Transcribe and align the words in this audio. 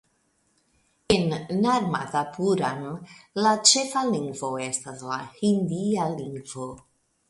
En 1.15 1.35
Narmadapuram 1.65 2.81
la 3.45 3.55
ĉefa 3.75 4.07
lingvo 4.11 4.53
estas 4.73 5.09
la 5.15 5.23
hindia 5.41 6.13
lingvo. 6.21 6.73